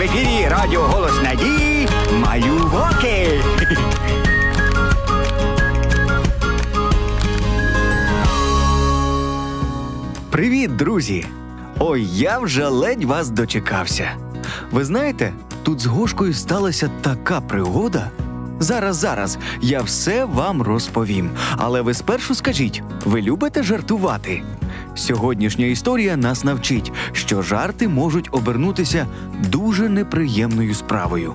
в 0.00 0.02
ефірі 0.02 0.48
Радіо 0.48 0.80
Голос 0.80 1.22
Надії 1.22 1.88
Малюваки. 2.12 3.28
Привіт, 10.30 10.76
друзі! 10.76 11.26
Ой, 11.78 12.04
я 12.04 12.38
вже 12.38 12.68
ледь 12.68 13.04
вас 13.04 13.30
дочекався. 13.30 14.10
Ви 14.70 14.84
знаєте, 14.84 15.32
тут 15.62 15.80
з 15.80 15.86
Гошкою 15.86 16.34
сталася 16.34 16.90
така 17.00 17.40
пригода. 17.40 18.10
Зараз, 18.62 18.96
зараз, 18.96 19.38
я 19.60 19.82
все 19.82 20.24
вам 20.24 20.62
розповім. 20.62 21.30
Але 21.56 21.80
ви 21.80 21.94
спершу 21.94 22.34
скажіть, 22.34 22.82
ви 23.04 23.22
любите 23.22 23.62
жартувати? 23.62 24.42
Сьогоднішня 24.94 25.66
історія 25.66 26.16
нас 26.16 26.44
навчить, 26.44 26.92
що 27.12 27.42
жарти 27.42 27.88
можуть 27.88 28.28
обернутися 28.32 29.06
дуже 29.48 29.88
неприємною 29.88 30.74
справою. 30.74 31.34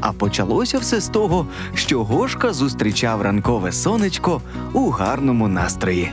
А 0.00 0.12
почалося 0.12 0.78
все 0.78 1.00
з 1.00 1.08
того, 1.08 1.46
що 1.74 2.04
Гошка 2.04 2.52
зустрічав 2.52 3.22
ранкове 3.22 3.72
сонечко 3.72 4.42
у 4.72 4.90
гарному 4.90 5.48
настрої. 5.48 6.10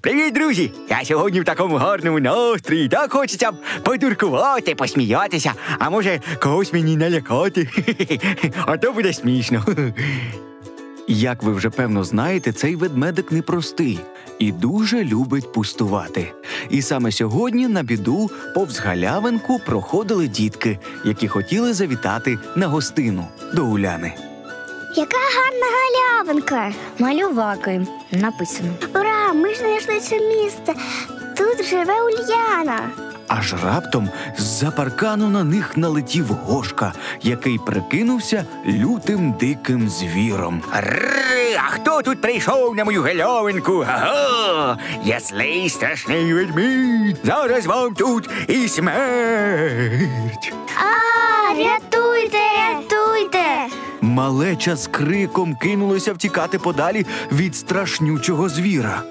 Привіт, 0.00 0.34
друзі! 0.34 0.72
Я 0.90 1.04
сьогодні 1.04 1.40
в 1.40 1.44
такому 1.44 1.76
гарному 1.76 2.20
настрої. 2.20 2.88
Так 2.88 3.12
хочеться 3.12 3.52
подуркувати, 3.82 4.74
посміятися, 4.74 5.52
а 5.78 5.90
може 5.90 6.20
когось 6.42 6.72
мені 6.72 6.96
налякати. 6.96 7.68
А 8.66 8.76
то 8.76 8.92
буде 8.92 9.12
смішно. 9.12 9.64
Як 11.08 11.42
ви 11.42 11.52
вже 11.52 11.70
певно 11.70 12.04
знаєте, 12.04 12.52
цей 12.52 12.76
ведмедик 12.76 13.32
непростий 13.32 13.98
і 14.38 14.52
дуже 14.52 15.04
любить 15.04 15.52
пустувати. 15.52 16.32
І 16.70 16.82
саме 16.82 17.12
сьогодні 17.12 17.68
на 17.68 17.82
біду 17.82 18.30
повз 18.54 18.78
галявинку 18.78 19.60
проходили 19.66 20.28
дітки, 20.28 20.78
які 21.04 21.28
хотіли 21.28 21.72
завітати 21.72 22.38
на 22.56 22.66
гостину 22.66 23.28
до 23.54 23.64
Уляни. 23.66 24.29
Яка 24.96 25.16
гарна 25.16 25.66
галявинка! 25.76 26.72
Малюваки 26.98 27.86
написано. 28.12 28.68
Ура! 28.94 29.32
Ми 29.32 29.54
ж 29.54 29.60
знайшли 29.60 30.00
це 30.00 30.18
місце. 30.20 30.74
Тут 31.36 31.66
живе 31.66 31.94
Ульяна. 32.02 32.90
Аж 33.28 33.54
раптом 33.64 34.08
з-за 34.38 34.70
паркану 34.70 35.28
на 35.28 35.44
них 35.44 35.76
налетів 35.76 36.26
Гошка, 36.26 36.92
який 37.22 37.58
прикинувся 37.58 38.44
лютим 38.66 39.32
диким 39.40 39.88
звіром. 39.88 40.62
А 41.58 41.70
хто 41.70 42.02
тут 42.02 42.20
прийшов 42.20 42.76
на 42.76 42.84
мою 42.84 43.02
гальовинку? 43.02 43.84
Ага! 43.88 44.78
Я 45.04 45.20
злий 45.20 45.68
страшний 45.70 46.34
ведмідь. 46.34 47.16
Зараз 47.24 47.66
вам 47.66 47.94
тут 47.94 48.30
і 48.48 48.68
смерть. 48.68 50.52
А, 50.76 51.54
рятуйте, 51.54 52.38
рятуйте! 52.58 53.66
Малеча 54.00 54.76
з 54.76 54.86
криком 54.86 55.54
кинулося 55.54 56.12
втікати 56.12 56.58
подалі 56.58 57.06
від 57.32 57.56
страшнючого 57.56 58.48
звіра. 58.48 59.02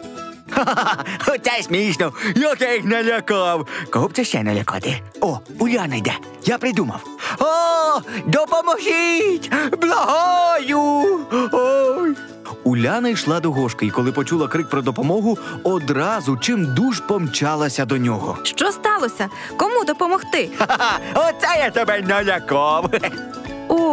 Ха-ха-ха, 0.50 1.04
оце 1.28 1.64
смішно, 1.64 2.14
як 2.36 2.62
я 2.62 2.74
їх 2.74 2.86
налякав. 2.86 3.68
Кого 3.90 4.08
б 4.08 4.14
це 4.14 4.24
ще 4.24 4.44
налякати? 4.44 5.02
О, 5.22 5.40
Уляна 5.60 5.96
йде, 5.96 6.14
я 6.46 6.58
придумав. 6.58 7.02
О, 7.40 8.00
допоможіть! 8.26 9.52
Благаю! 9.82 11.06
Ой. 11.52 12.16
Уляна 12.64 13.10
йшла 13.10 13.40
до 13.40 13.52
Гошки, 13.52 13.86
і 13.86 13.90
коли 13.90 14.12
почула 14.12 14.48
крик 14.48 14.70
про 14.70 14.82
допомогу, 14.82 15.38
одразу 15.64 16.38
чим 16.38 16.74
дуж 16.74 17.00
помчалася 17.00 17.86
до 17.86 17.98
нього. 17.98 18.38
Що 18.44 18.72
сталося? 18.72 19.30
Кому 19.58 19.84
допомогти? 19.84 20.50
Ха-ха, 20.58 21.00
оце 21.16 21.60
я 21.60 21.70
тебе 21.70 22.02
налякав. 22.02 22.90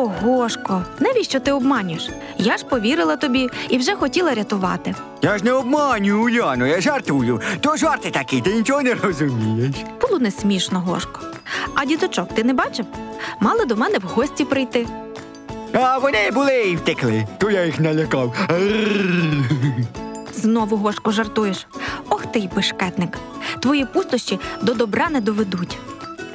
О, 0.07 0.13
Гошко, 0.23 0.83
навіщо 1.01 1.41
ти 1.41 1.53
обманюєш? 1.53 2.11
Я 2.39 2.57
ж 2.57 2.65
повірила 2.65 3.17
тобі 3.17 3.49
і 3.69 3.79
вже 3.79 3.95
хотіла 3.95 4.35
рятувати. 4.35 4.95
Я 5.23 5.39
ж 5.39 5.45
не 5.45 5.53
обманюю 5.53 6.23
Уляну, 6.23 6.67
я 6.67 6.81
жартую. 6.81 7.41
То 7.61 7.77
жарти 7.77 8.11
такі, 8.11 8.41
ти 8.41 8.55
нічого 8.55 8.83
не 8.83 8.95
розумієш. 8.95 9.75
Було 10.01 10.19
не 10.19 10.31
смішно, 10.31 10.81
Гошко. 10.81 11.21
А 11.75 11.85
діточок 11.85 12.35
ти 12.35 12.45
не 12.45 12.55
бачив? 12.55 12.87
Мали 13.41 13.65
до 13.65 13.77
мене 13.77 13.99
в 13.99 14.03
гості 14.03 14.45
прийти. 14.45 14.87
А 15.73 15.99
вони 15.99 16.31
були 16.31 16.63
і 16.63 16.77
втекли, 16.77 17.27
то 17.39 17.51
я 17.51 17.65
їх 17.65 17.81
налякав. 17.81 18.35
Знову 20.35 20.77
Гошко 20.77 21.11
жартуєш. 21.13 21.67
Ох 22.09 22.27
ти 22.27 22.39
й 22.39 22.49
бешкетник. 22.57 23.19
Твої 23.61 23.85
пустощі 23.85 24.41
до 24.63 24.75
добра 24.75 25.09
не 25.11 25.21
доведуть. 25.21 25.79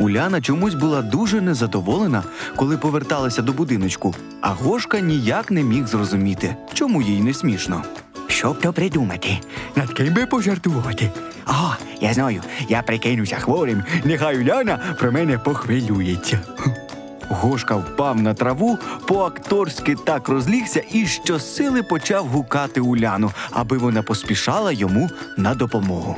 Уляна 0.02 0.42
чомусь 0.42 0.76
була 0.76 1.02
дуже 1.02 1.42
незадоволена, 1.42 2.24
коли 2.56 2.78
поверталася 2.78 3.42
до 3.42 3.54
будиночку, 3.54 4.16
а 4.42 4.50
Гошка 4.50 5.00
ніяк 5.00 5.52
не 5.52 5.64
міг 5.64 5.88
зрозуміти, 5.88 6.56
чому 6.74 7.02
їй 7.02 7.22
не 7.22 7.34
смішно. 7.34 7.84
Що 8.28 8.54
б 8.54 8.60
то 8.60 8.74
придумати? 8.74 9.40
Над 9.76 9.94
ким 9.94 10.14
би 10.14 10.26
пожартувати? 10.26 11.12
О, 11.48 11.74
я 12.02 12.14
знаю, 12.14 12.42
я 12.70 12.82
прикинуся 12.82 13.36
хворим, 13.36 13.84
нехай 14.04 14.38
Уляна 14.38 14.80
про 15.00 15.12
мене 15.12 15.38
похвилюється. 15.38 16.40
Гошка 17.30 17.76
впав 17.76 18.22
на 18.22 18.34
траву, 18.34 18.78
по-акторськи 19.08 19.96
так 19.96 20.30
розлігся 20.30 20.84
і 20.92 21.06
щосили 21.06 21.84
почав 21.84 22.28
гукати 22.28 22.82
Уляну, 22.82 23.32
аби 23.52 23.78
вона 23.78 24.04
поспішала 24.04 24.72
йому 24.72 25.10
на 25.38 25.56
допомогу. 25.56 26.16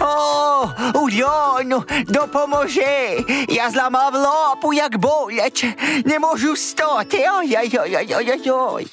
О, 0.00 0.68
Уляну, 0.94 1.84
допоможи! 2.08 3.24
Я 3.48 3.70
зламав 3.70 4.14
лапу, 4.14 4.72
як 4.72 4.96
боляче. 4.98 5.74
Не 6.04 6.18
можу 6.18 6.52
встати. 6.52 7.28
Ой-ой-ой-ой-ой-ой. 7.38 8.86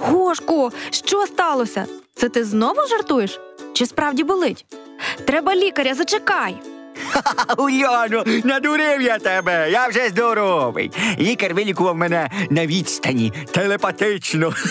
Гошко, 0.00 0.72
що 0.90 1.26
сталося? 1.26 1.86
Це 2.14 2.28
ти 2.28 2.44
знову 2.44 2.86
жартуєш? 2.90 3.40
Чи 3.72 3.86
справді 3.86 4.24
болить? 4.24 4.66
Треба 5.26 5.54
лікаря, 5.54 5.94
зачекай. 5.94 6.56
Ха, 7.12 7.54
Уляно, 7.58 8.24
надурив 8.44 9.02
я 9.02 9.18
тебе, 9.18 9.70
я 9.70 9.86
вже 9.88 10.08
здоровий. 10.08 10.90
Лікар 11.18 11.54
вилікував 11.54 11.96
мене 11.96 12.30
на 12.50 12.66
відстані, 12.66 13.32
телепатично. 13.50 14.52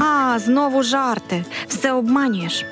А, 0.00 0.38
знову 0.38 0.82
жарти. 0.82 1.44
Все 1.68 1.92
обманюєш. 1.92 2.64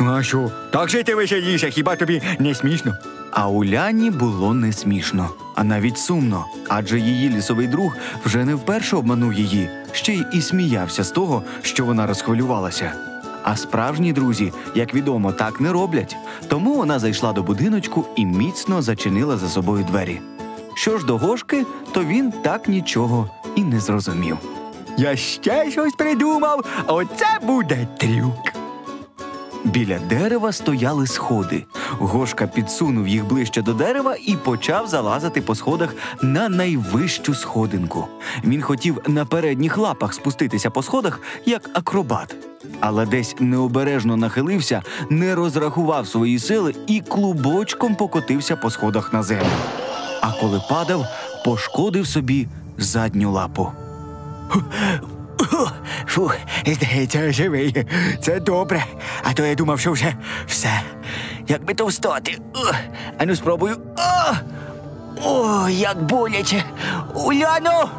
Ну, 0.00 0.14
А 0.14 0.22
що, 0.22 0.50
так 0.70 0.90
жити 0.90 1.14
веселіше, 1.14 1.70
хіба 1.70 1.96
тобі 1.96 2.22
не 2.38 2.54
смішно? 2.54 2.96
А 3.30 3.48
Уляні 3.48 4.10
було 4.10 4.54
не 4.54 4.72
смішно, 4.72 5.30
а 5.54 5.64
навіть 5.64 5.98
сумно, 5.98 6.46
адже 6.68 6.98
її 7.00 7.28
лісовий 7.28 7.66
друг 7.66 7.96
вже 8.24 8.44
не 8.44 8.54
вперше 8.54 8.96
обманув 8.96 9.32
її, 9.32 9.68
ще 9.92 10.12
й 10.14 10.24
і 10.32 10.40
сміявся 10.42 11.04
з 11.04 11.10
того, 11.10 11.42
що 11.62 11.84
вона 11.84 12.06
розхвилювалася. 12.06 12.92
А 13.42 13.56
справжні 13.56 14.12
друзі, 14.12 14.52
як 14.74 14.94
відомо, 14.94 15.32
так 15.32 15.60
не 15.60 15.72
роблять. 15.72 16.16
Тому 16.48 16.74
вона 16.74 16.98
зайшла 16.98 17.32
до 17.32 17.42
будиночку 17.42 18.06
і 18.16 18.26
міцно 18.26 18.82
зачинила 18.82 19.36
за 19.36 19.48
собою 19.48 19.84
двері. 19.84 20.20
Що 20.74 20.98
ж 20.98 21.06
до 21.06 21.18
Гошки, 21.18 21.66
то 21.92 22.04
він 22.04 22.32
так 22.32 22.68
нічого 22.68 23.30
і 23.56 23.64
не 23.64 23.80
зрозумів. 23.80 24.36
Я 24.98 25.16
ще 25.16 25.70
щось 25.70 25.94
придумав, 25.94 26.64
оце 26.86 27.26
буде 27.42 27.88
трюк. 27.98 28.55
Біля 29.66 29.98
дерева 29.98 30.52
стояли 30.52 31.06
сходи. 31.06 31.64
Гошка 31.90 32.46
підсунув 32.46 33.08
їх 33.08 33.26
ближче 33.26 33.62
до 33.62 33.72
дерева 33.72 34.16
і 34.26 34.36
почав 34.36 34.86
залазити 34.86 35.40
по 35.40 35.54
сходах 35.54 35.94
на 36.22 36.48
найвищу 36.48 37.34
сходинку. 37.34 38.06
Він 38.44 38.62
хотів 38.62 38.98
на 39.06 39.24
передніх 39.24 39.78
лапах 39.78 40.14
спуститися 40.14 40.70
по 40.70 40.82
сходах, 40.82 41.20
як 41.46 41.70
акробат. 41.74 42.36
Але 42.80 43.06
десь 43.06 43.36
необережно 43.40 44.16
нахилився, 44.16 44.82
не 45.10 45.34
розрахував 45.34 46.06
свої 46.08 46.38
сили 46.38 46.74
і 46.86 47.00
клубочком 47.00 47.94
покотився 47.94 48.56
по 48.56 48.70
сходах 48.70 49.12
на 49.12 49.22
землю. 49.22 49.46
А 50.20 50.32
коли 50.40 50.62
падав, 50.70 51.06
пошкодив 51.44 52.06
собі 52.06 52.48
задню 52.78 53.32
лапу. 53.32 53.72
Фух, 56.06 56.36
здається, 56.66 57.32
живий. 57.32 57.86
Це 58.22 58.40
добре. 58.40 58.84
А 59.22 59.32
то 59.32 59.42
я 59.46 59.54
думав, 59.54 59.80
що 59.80 59.92
вже 59.92 60.14
все. 60.46 60.80
Як 61.48 61.64
би 61.64 61.74
то 61.74 61.86
встати? 61.86 62.38
Ух, 62.54 62.74
Ану, 63.18 63.36
спробую. 63.36 63.76
О, 63.96 64.34
О, 65.24 65.68
як 65.68 66.02
боляче. 66.02 66.64
Уляно! 67.14 67.90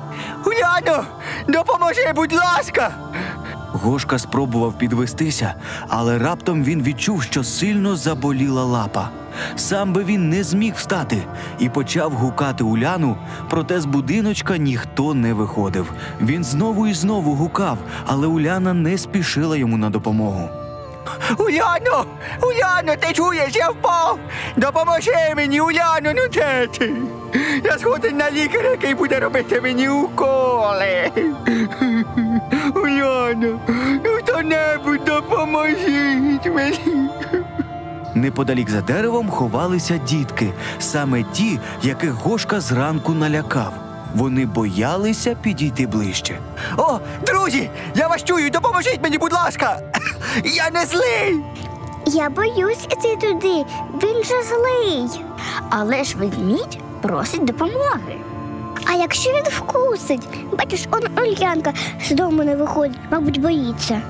Уляно! 0.45 1.05
Допоможи, 1.47 2.13
будь 2.15 2.33
ласка. 2.33 2.91
Гошка 3.71 4.19
спробував 4.19 4.77
підвестися, 4.77 5.53
але 5.87 6.17
раптом 6.17 6.63
він 6.63 6.83
відчув, 6.83 7.23
що 7.23 7.43
сильно 7.43 7.95
заболіла 7.95 8.63
лапа. 8.63 9.09
Сам 9.55 9.93
би 9.93 10.03
він 10.03 10.29
не 10.29 10.43
зміг 10.43 10.73
встати 10.75 11.17
і 11.59 11.69
почав 11.69 12.11
гукати 12.11 12.63
Уляну, 12.63 13.17
проте 13.49 13.81
з 13.81 13.85
будиночка 13.85 14.57
ніхто 14.57 15.13
не 15.13 15.33
виходив. 15.33 15.91
Він 16.21 16.43
знову 16.43 16.87
і 16.87 16.93
знову 16.93 17.33
гукав, 17.33 17.77
але 18.05 18.27
Уляна 18.27 18.73
не 18.73 18.97
спішила 18.97 19.57
йому 19.57 19.77
на 19.77 19.89
допомогу. 19.89 20.49
Уляно! 21.37 22.05
Уляно, 22.41 22.95
ти 22.99 23.13
чуєш, 23.13 23.55
я 23.55 23.69
впав! 23.69 24.19
Допоможи 24.57 25.33
мені, 25.35 25.61
Уляно, 25.61 26.11
ну 26.15 26.27
де? 26.33 26.67
Я 27.63 27.77
згоден 27.77 28.17
на 28.17 28.31
лікаря, 28.31 28.69
який 28.69 28.95
буде 28.95 29.19
робити 29.19 29.61
мені 29.61 29.89
уколи. 29.89 31.11
Уляно, 32.75 33.59
ну 34.05 34.11
хто-небудь 34.23 35.03
допоможіть 35.05 36.45
мені. 36.55 37.09
Неподалік 38.17 38.69
за 38.69 38.81
деревом 38.81 39.29
ховалися 39.29 39.97
дітки, 39.97 40.53
саме 40.79 41.23
ті, 41.23 41.59
яких 41.83 42.11
Гошка 42.11 42.59
зранку 42.59 43.13
налякав. 43.13 43.73
Вони 44.15 44.45
боялися 44.45 45.35
підійти 45.41 45.87
ближче. 45.87 46.39
О, 46.77 46.99
друзі! 47.25 47.69
Я 47.95 48.07
вас 48.07 48.23
чую, 48.23 48.49
допоможіть 48.49 48.99
мені, 49.03 49.17
будь 49.17 49.33
ласка! 49.33 49.79
Я 50.43 50.69
не 50.69 50.85
злий! 50.85 51.43
Я 52.05 52.29
боюсь 52.29 52.85
іти 52.85 53.15
туди. 53.21 53.65
Він 54.03 54.23
же 54.23 54.43
злий. 54.43 55.21
Але 55.69 56.03
ж 56.03 56.17
ведмідь 56.17 56.79
просить 57.01 57.45
допомоги. 57.45 58.17
А 58.85 58.93
якщо 58.93 59.29
він 59.29 59.43
вкусить? 59.43 60.27
Бачиш, 60.57 60.85
он 60.91 61.01
Ульянка 61.17 61.73
з 62.03 62.11
дому 62.11 62.43
не 62.43 62.55
виходить, 62.55 62.99
мабуть, 63.11 63.41
боїться. 63.41 64.01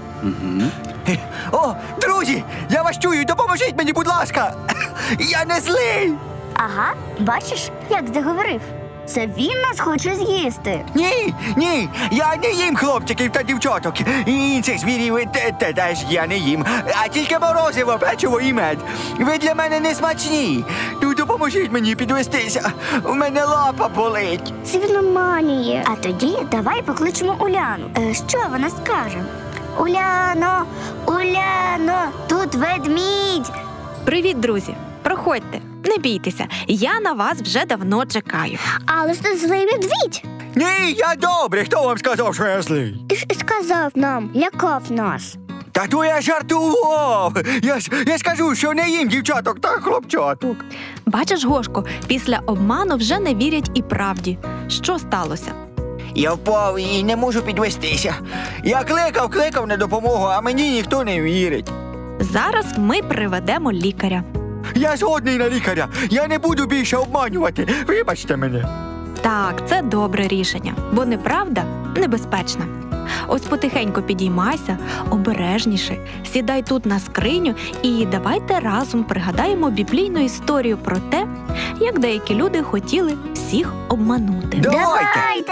Е, 1.09 1.17
О, 1.51 1.73
друзі! 2.01 2.43
Я 2.69 2.81
вас 2.81 2.99
чую, 2.99 3.25
допоможіть 3.25 3.77
мені, 3.77 3.93
будь 3.93 4.07
ласка! 4.07 4.53
Я 5.19 5.45
не 5.45 5.59
злий! 5.59 6.13
Ага, 6.53 6.93
бачиш, 7.19 7.69
як 7.89 8.03
заговорив. 8.13 8.61
Це 9.05 9.27
він 9.37 9.61
нас 9.69 9.79
хоче 9.79 10.15
з'їсти. 10.15 10.85
Ні, 10.95 11.33
ні, 11.57 11.89
я 12.11 12.35
не 12.43 12.49
їм 12.51 12.75
хлопчиків 12.75 13.31
та 13.31 13.43
дівчаток. 13.43 13.93
І 14.25 14.55
інших 14.55 14.79
звірів 14.79 15.17
те- 15.33 15.51
те- 15.59 15.73
теж 15.73 15.97
я 16.09 16.27
не 16.27 16.37
їм, 16.37 16.65
а 17.03 17.07
тільки 17.07 17.39
морозиво, 17.39 17.97
печиво 17.99 18.41
і 18.41 18.53
мед. 18.53 18.77
Ви 19.19 19.37
для 19.37 19.55
мене 19.55 19.79
не 19.79 19.95
смачні. 19.95 20.65
Ну 21.01 21.13
допоможіть 21.13 21.71
мені 21.71 21.95
підвестися. 21.95 22.71
У 23.05 23.13
мене 23.13 23.43
лапа 23.45 23.87
болить. 23.87 24.53
Це 24.65 24.77
він. 24.79 25.83
А 25.85 25.95
тоді 25.95 26.37
давай 26.51 26.81
покличемо 26.81 27.35
Уляну. 27.39 27.85
Е, 27.97 28.13
що 28.13 28.37
вона 28.51 28.69
скаже? 28.69 29.17
Уляно, 29.77 30.65
Уляно, 31.05 32.11
тут 32.27 32.55
ведмідь. 32.55 33.51
Привіт, 34.05 34.39
друзі! 34.39 34.75
Проходьте, 35.03 35.61
не 35.85 35.97
бійтеся, 35.97 36.47
я 36.67 36.99
на 36.99 37.13
вас 37.13 37.37
вже 37.41 37.65
давно 37.65 38.05
чекаю. 38.05 38.57
Але 38.85 39.13
ж 39.13 39.23
тут 39.23 39.39
злий 39.41 39.65
медвідь. 39.65 40.23
Ні, 40.55 40.91
я 40.97 41.15
добрий. 41.15 41.65
Хто 41.65 41.83
вам 41.83 41.97
сказав, 41.97 42.35
що 42.35 42.43
я 42.45 42.61
злий? 42.61 43.01
Ти 43.09 43.15
ж 43.15 43.25
сказав 43.39 43.91
нам, 43.95 44.29
лякав 44.35 44.81
нас. 44.91 45.35
Та 45.71 45.87
то 45.87 46.05
я 46.05 46.21
жартував. 46.21 47.33
Я 47.63 47.79
ж 47.79 47.91
я 48.07 48.17
скажу, 48.17 48.55
що 48.55 48.73
не 48.73 48.89
їм 48.89 49.07
дівчаток 49.09 49.59
та 49.59 49.67
хлопчаток. 49.67 50.57
Бачиш, 51.05 51.45
Гошко, 51.45 51.85
після 52.07 52.39
обману 52.45 52.95
вже 52.95 53.19
не 53.19 53.35
вірять 53.35 53.71
і 53.73 53.81
правді. 53.81 54.37
Що 54.67 54.99
сталося? 54.99 55.51
Я 56.15 56.33
впав 56.33 56.79
і 56.79 57.03
не 57.03 57.15
можу 57.15 57.41
підвестися. 57.41 58.15
Я 58.63 58.83
кликав, 58.83 59.29
кликав 59.29 59.67
на 59.67 59.77
допомогу, 59.77 60.25
а 60.25 60.41
мені 60.41 60.71
ніхто 60.71 61.03
не 61.03 61.21
вірить. 61.21 61.71
Зараз 62.19 62.65
ми 62.77 63.01
приведемо 63.01 63.71
лікаря. 63.71 64.23
Я 64.75 64.97
згодний 64.97 65.37
на 65.37 65.49
лікаря. 65.49 65.87
Я 66.09 66.27
не 66.27 66.37
буду 66.37 66.65
більше 66.65 66.97
обманювати. 66.97 67.67
Вибачте 67.87 68.37
мене. 68.37 68.65
Так, 69.21 69.63
це 69.69 69.81
добре 69.81 70.27
рішення, 70.27 70.73
бо 70.91 71.05
неправда 71.05 71.63
небезпечна. 71.95 72.65
Ось 73.27 73.41
потихеньку 73.41 74.01
підіймайся, 74.01 74.77
обережніше, 75.09 75.97
сідай 76.33 76.63
тут 76.63 76.85
на 76.85 76.99
скриню 76.99 77.55
і 77.83 78.05
давайте 78.05 78.59
разом 78.59 79.03
пригадаємо 79.03 79.69
біблійну 79.69 80.19
історію 80.19 80.77
про 80.77 80.97
те, 80.97 81.27
як 81.79 81.99
деякі 81.99 82.35
люди 82.35 82.63
хотіли 82.63 83.13
всіх 83.33 83.73
обманути. 83.89 84.57
Давайте. 84.57 85.51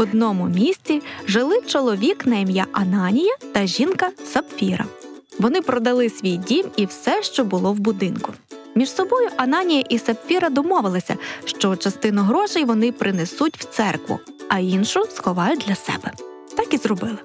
Одному 0.00 0.48
місці 0.48 1.02
жили 1.26 1.60
чоловік 1.66 2.26
на 2.26 2.36
ім'я 2.38 2.66
Ананія 2.72 3.34
та 3.52 3.66
жінка 3.66 4.10
Сапфіра. 4.24 4.84
Вони 5.38 5.60
продали 5.60 6.10
свій 6.10 6.36
дім 6.36 6.66
і 6.76 6.86
все, 6.86 7.22
що 7.22 7.44
було 7.44 7.72
в 7.72 7.78
будинку. 7.78 8.32
Між 8.74 8.90
собою 8.90 9.28
Ананія 9.36 9.84
і 9.88 9.98
Сапфіра 9.98 10.50
домовилися, 10.50 11.16
що 11.44 11.76
частину 11.76 12.22
грошей 12.22 12.64
вони 12.64 12.92
принесуть 12.92 13.56
в 13.58 13.64
церкву, 13.64 14.20
а 14.48 14.58
іншу 14.58 15.04
сховають 15.14 15.64
для 15.66 15.74
себе. 15.74 16.12
Так 16.56 16.74
і 16.74 16.76
зробили. 16.76 17.18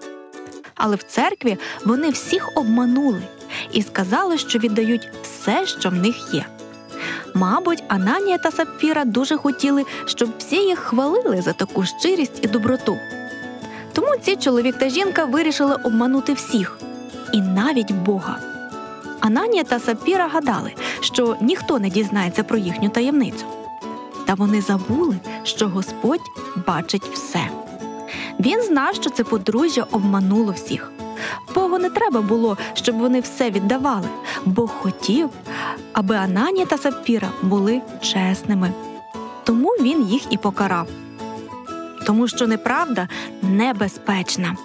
Але 0.76 0.96
в 0.96 1.04
церкві 1.04 1.58
вони 1.86 2.10
всіх 2.10 2.52
обманули 2.56 3.22
і 3.72 3.82
сказали, 3.82 4.38
що 4.38 4.60
віддають 4.60 5.10
все, 5.24 5.66
що 5.66 5.90
в 5.90 5.94
них 5.94 6.16
є. 6.34 6.46
Мабуть, 7.36 7.84
Ананія 7.88 8.38
та 8.38 8.52
Сапфіра 8.52 9.06
дуже 9.06 9.38
хотіли, 9.38 9.86
щоб 10.06 10.30
всі 10.38 10.56
їх 10.56 10.80
хвалили 10.80 11.42
за 11.42 11.54
таку 11.54 11.86
щирість 11.86 12.40
і 12.42 12.48
доброту. 12.48 12.98
Тому 13.94 14.08
ці 14.22 14.36
чоловік 14.36 14.78
та 14.78 14.90
жінка 14.90 15.26
вирішили 15.26 15.76
обманути 15.84 16.34
всіх, 16.34 16.80
і 17.34 17.42
навіть 17.42 17.92
Бога. 17.92 18.40
Ананія 19.20 19.64
та 19.64 19.80
Сапфіра 19.80 20.28
гадали, 20.28 20.74
що 21.00 21.38
ніхто 21.42 21.80
не 21.80 21.90
дізнається 21.90 22.44
про 22.44 22.58
їхню 22.58 22.90
таємницю. 22.90 23.46
Та 24.26 24.34
вони 24.34 24.62
забули, 24.62 25.16
що 25.44 25.68
Господь 25.68 26.32
бачить 26.68 27.06
все. 27.14 27.50
Він 28.40 28.62
знав, 28.62 28.96
що 28.96 29.10
це 29.10 29.24
подружжя 29.24 29.86
обмануло 29.92 30.52
всіх. 30.52 30.92
Богу 31.56 31.78
не 31.78 31.90
треба 31.90 32.22
було, 32.22 32.58
щоб 32.74 32.96
вони 32.98 33.20
все 33.20 33.52
віддавали. 33.52 34.08
Бог 34.46 34.70
хотів, 34.70 35.30
аби 35.94 36.16
Ананія 36.16 36.66
та 36.66 36.78
Сапфіра 36.78 37.30
були 37.42 37.82
чесними. 38.02 38.72
Тому 39.44 39.70
він 39.70 40.08
їх 40.08 40.22
і 40.30 40.38
покарав. 40.38 40.88
Тому 42.06 42.28
що 42.28 42.48
неправда 42.48 43.08
небезпечна. 43.42 44.56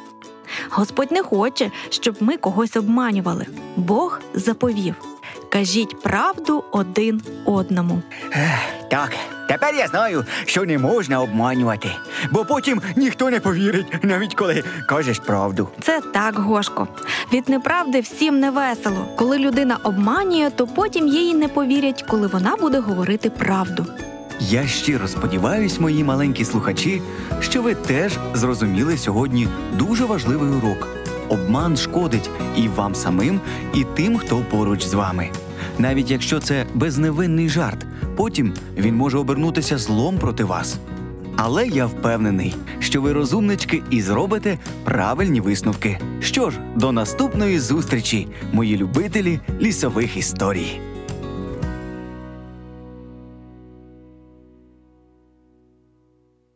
Господь 0.70 1.12
не 1.12 1.22
хоче, 1.22 1.70
щоб 1.88 2.16
ми 2.20 2.36
когось 2.36 2.76
обманювали. 2.76 3.46
Бог 3.76 4.20
заповів: 4.34 4.94
кажіть 5.48 6.02
правду 6.02 6.64
один 6.70 7.22
одному. 7.44 8.02
Так, 8.90 9.12
тепер 9.50 9.74
я 9.74 9.86
знаю, 9.86 10.24
що 10.44 10.64
не 10.64 10.78
можна 10.78 11.20
обманювати, 11.20 11.88
бо 12.30 12.44
потім 12.44 12.82
ніхто 12.96 13.30
не 13.30 13.40
повірить, 13.40 13.86
навіть 14.02 14.34
коли 14.34 14.64
кажеш 14.86 15.18
правду. 15.18 15.68
Це 15.82 16.00
так, 16.14 16.38
Гошко. 16.38 16.88
Від 17.32 17.48
неправди 17.48 18.00
всім 18.00 18.40
не 18.40 18.50
весело. 18.50 19.06
Коли 19.16 19.38
людина 19.38 19.78
обманює, 19.82 20.50
то 20.56 20.66
потім 20.66 21.08
їй 21.08 21.34
не 21.34 21.48
повірять, 21.48 22.04
коли 22.08 22.26
вона 22.26 22.56
буде 22.56 22.78
говорити 22.78 23.30
правду. 23.30 23.86
Я 24.40 24.66
щиро 24.66 25.08
сподіваюсь, 25.08 25.80
мої 25.80 26.04
маленькі 26.04 26.44
слухачі, 26.44 27.02
що 27.40 27.62
ви 27.62 27.74
теж 27.74 28.12
зрозуміли 28.34 28.98
сьогодні 28.98 29.48
дуже 29.72 30.04
важливий 30.04 30.50
урок. 30.50 30.88
Обман 31.28 31.76
шкодить 31.76 32.30
і 32.56 32.68
вам 32.68 32.94
самим, 32.94 33.40
і 33.74 33.84
тим, 33.84 34.18
хто 34.18 34.44
поруч 34.50 34.84
з 34.84 34.94
вами. 34.94 35.30
Навіть 35.80 36.10
якщо 36.10 36.40
це 36.40 36.66
безневинний 36.74 37.48
жарт, 37.48 37.86
потім 38.16 38.54
він 38.76 38.96
може 38.96 39.18
обернутися 39.18 39.78
злом 39.78 40.18
проти 40.18 40.44
вас. 40.44 40.78
Але 41.36 41.66
я 41.66 41.86
впевнений, 41.86 42.56
що 42.78 43.02
ви 43.02 43.12
розумнички 43.12 43.82
і 43.90 44.02
зробите 44.02 44.58
правильні 44.84 45.40
висновки. 45.40 45.98
Що 46.20 46.50
ж, 46.50 46.58
до 46.76 46.92
наступної 46.92 47.58
зустрічі, 47.58 48.28
мої 48.52 48.76
любителі 48.76 49.40
лісових 49.60 50.16
історій. 50.16 50.80